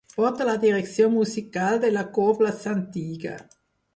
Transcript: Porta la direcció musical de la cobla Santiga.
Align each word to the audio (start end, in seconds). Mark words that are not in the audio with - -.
Porta 0.11 0.45
la 0.47 0.53
direcció 0.63 1.09
musical 1.17 1.77
de 1.85 1.91
la 1.93 2.03
cobla 2.17 2.53
Santiga. 2.65 3.37